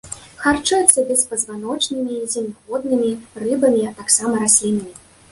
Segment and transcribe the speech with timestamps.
[0.43, 3.11] Харчуюцца беспазваночнымі, земнаводнымі,
[3.43, 4.95] рыбамі, а таксама раслінамі.